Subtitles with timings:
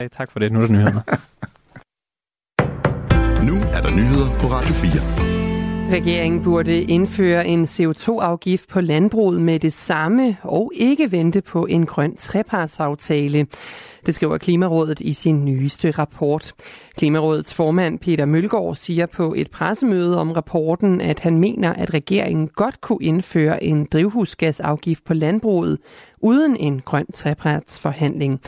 [0.00, 0.52] Hey, tak for det.
[0.52, 0.92] Nu er der nyheder.
[3.48, 5.37] nu er der nyheder på Radio 4.
[5.90, 11.86] Regeringen burde indføre en CO2-afgift på landbruget med det samme og ikke vente på en
[11.86, 13.46] grøn trepartsaftale.
[14.06, 16.52] Det skriver Klimarådet i sin nyeste rapport.
[16.96, 22.48] Klimarådets formand Peter Mølgaard siger på et pressemøde om rapporten, at han mener, at regeringen
[22.48, 25.78] godt kunne indføre en drivhusgasafgift på landbruget
[26.18, 28.40] uden en grøn trepartsforhandling.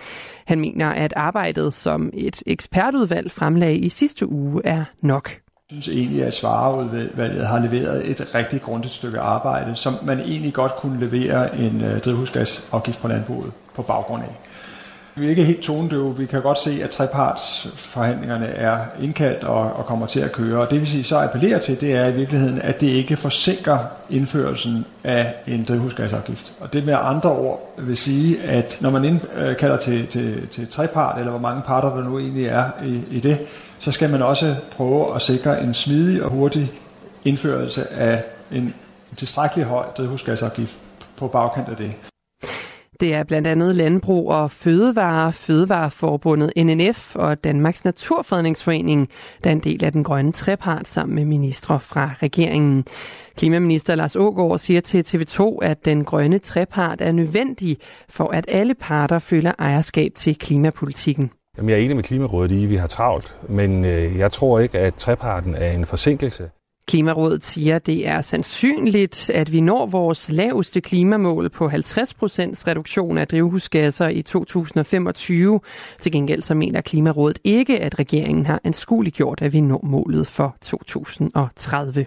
[0.47, 5.31] Han mener, at arbejdet, som et ekspertudvalg fremlagde i sidste uge, er nok
[5.71, 10.77] synes egentlig, at Svareudvalget har leveret et rigtig grundigt stykke arbejde, som man egentlig godt
[10.77, 14.39] kunne levere en øh, drivhusgasafgift på landbruget på baggrund af.
[15.15, 16.17] Vi er ikke helt tonedøve.
[16.17, 20.61] Vi kan godt se, at trepartsforhandlingerne er indkaldt og, og kommer til at køre.
[20.61, 23.79] Og det vil sige, så appellerer til, det er i virkeligheden, at det ikke forsinker
[24.11, 26.53] indførelsen af en drivhusgasafgift.
[26.61, 30.69] Og det med andre ord vil sige, at når man indkalder øh, til, til, til
[30.69, 33.39] trepart, eller hvor mange parter der nu egentlig er i, i det,
[33.79, 36.73] så skal man også prøve at sikre en smidig og hurtig
[37.25, 38.75] indførelse af en
[39.17, 40.75] tilstrækkelig høj drivhusgasafgift
[41.17, 41.93] på bagkant af det.
[43.01, 49.09] Det er blandt andet Landbrug og Fødevare, Fødevareforbundet NNF og Danmarks Naturfredningsforening,
[49.45, 52.85] der er en del af den grønne trepart sammen med ministre fra regeringen.
[53.37, 57.77] Klimaminister Lars Ågaard siger til TV2, at den grønne trepart er nødvendig
[58.09, 61.31] for, at alle parter føler ejerskab til klimapolitikken.
[61.57, 64.59] Jamen, jeg er enig med Klimarådet i, at vi har travlt, men øh, jeg tror
[64.59, 66.51] ikke, at treparten er en forsinkelse.
[66.91, 71.73] Klimarådet siger, at det er sandsynligt, at vi når vores laveste klimamål på 50%
[72.67, 75.61] reduktion af drivhusgasser i 2025.
[76.01, 80.57] Til gengæld så mener Klimarådet ikke, at regeringen har anskueliggjort, at vi når målet for
[80.63, 82.07] 2030.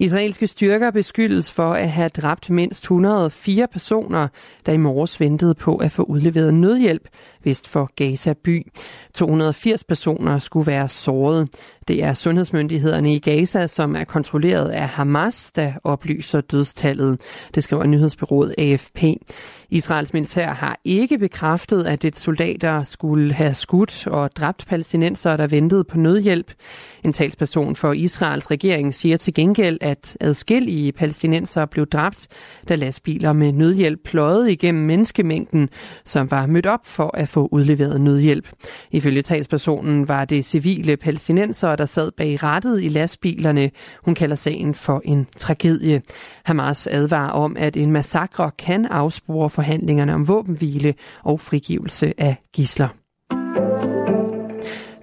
[0.00, 4.28] Israelske styrker beskyldes for at have dræbt mindst 104 personer,
[4.66, 7.08] der i morges ventede på at få udleveret nødhjælp
[7.44, 8.66] vest for Gaza by.
[9.14, 11.48] 280 personer skulle være såret.
[11.88, 17.20] Det er sundhedsmyndighederne i Gaza, som er kontrolleret af Hamas, der oplyser dødstallet.
[17.54, 19.04] Det skriver nyhedsbyrået AFP.
[19.70, 25.46] Israels militær har ikke bekræftet, at et soldater skulle have skudt og dræbt palæstinenser, der
[25.46, 26.52] ventede på nødhjælp.
[27.04, 32.26] En talsperson for Israels regering siger til gengæld, at adskillige palæstinenser blev dræbt,
[32.68, 35.68] da lastbiler med nødhjælp pløjede igennem menneskemængden,
[36.04, 38.48] som var mødt op for at få udleveret nødhjælp.
[38.90, 43.70] Ifølge talspersonen var det civile palæstinenser, der sad bag rattet i lastbilerne.
[44.04, 46.02] Hun kalder sagen for en tragedie.
[46.44, 52.88] Hamas advarer om, at en massakre kan afspore forhandlingerne om våbenhvile og frigivelse af gisler.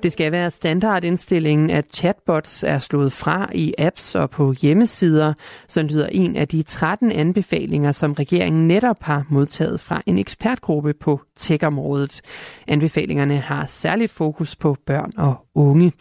[0.03, 5.33] Det skal være standardindstillingen, at chatbots er slået fra i apps og på hjemmesider,
[5.67, 10.93] så lyder en af de 13 anbefalinger, som regeringen netop har modtaget fra en ekspertgruppe
[10.93, 12.21] på tech-området.
[12.67, 15.91] Anbefalingerne har særligt fokus på børn og unge.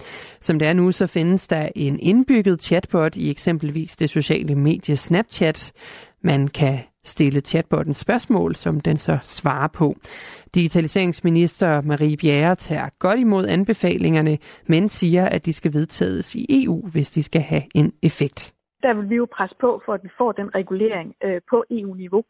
[0.40, 4.96] Som det er nu, så findes der en indbygget chatbot i eksempelvis det sociale medie
[4.96, 5.72] Snapchat.
[6.22, 9.96] Man kan stille chatbotten spørgsmål, som den så svarer på.
[10.54, 16.88] Digitaliseringsminister Marie Bjerre tager godt imod anbefalingerne, men siger, at de skal vedtages i EU,
[16.88, 20.10] hvis de skal have en effekt der vil vi jo presse på for, at vi
[20.18, 22.24] får den regulering øh, på EU-niveau.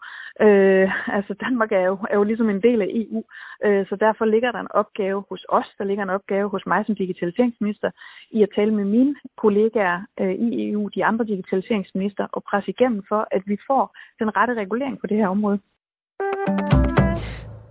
[0.46, 3.22] Øh, altså Danmark er jo, er jo ligesom en del af EU,
[3.64, 6.86] øh, så derfor ligger der en opgave hos os, der ligger en opgave hos mig
[6.86, 7.90] som digitaliseringsminister,
[8.30, 13.02] i at tale med mine kollegaer øh, i EU, de andre digitaliseringsminister, og presse igennem
[13.08, 15.58] for, at vi får den rette regulering på det her område.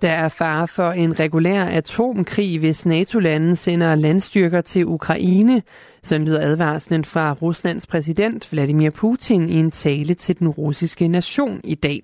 [0.04, 5.62] Der er fare for en regulær atomkrig, hvis NATO-landene sender landstyrker til Ukraine.
[6.02, 11.62] Sådan lyder advarslen fra Ruslands præsident Vladimir Putin i en tale til den russiske nation
[11.64, 12.00] i dag.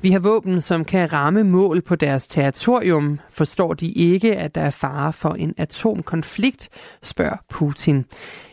[0.00, 3.20] Vi har våben, som kan ramme mål på deres territorium.
[3.30, 6.68] Forstår de ikke, at der er fare for en atomkonflikt,
[7.02, 8.04] spørger Putin.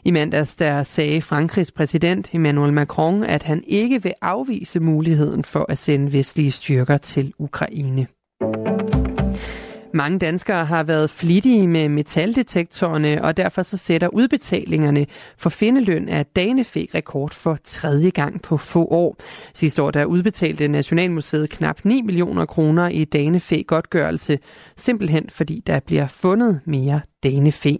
[0.03, 5.66] I mandags der sagde Frankrigs præsident Emmanuel Macron, at han ikke vil afvise muligheden for
[5.69, 8.07] at sende vestlige styrker til Ukraine.
[9.96, 15.05] Mange danskere har været flittige med metaldetektorerne, og derfor så sætter udbetalingerne
[15.37, 19.17] for findeløn af Danefæk rekord for tredje gang på få år.
[19.53, 24.40] Sidste år der udbetalte Nationalmuseet knap 9 millioner kroner i Danefæk godtgørelse,
[24.78, 27.76] simpelthen fordi der bliver fundet mere danefæ.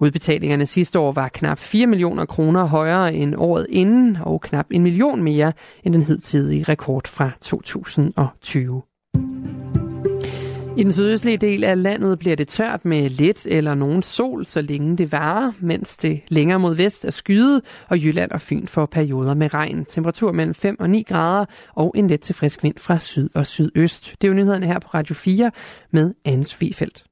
[0.00, 4.82] Udbetalingerne sidste år var knap 4 millioner kroner højere end året inden, og knap en
[4.82, 5.52] million mere
[5.84, 8.82] end den hidtidige rekord fra 2020.
[10.76, 14.62] I den sydøstlige del af landet bliver det tørt med lidt eller nogen sol, så
[14.62, 18.86] længe det varer, mens det længere mod vest er skyet, og Jylland og Fyn får
[18.86, 19.84] perioder med regn.
[19.84, 23.46] Temperatur mellem 5 og 9 grader og en let til frisk vind fra syd og
[23.46, 24.14] sydøst.
[24.20, 25.50] Det er jo nyhederne her på Radio 4
[25.90, 27.04] med Anne Svifeldt.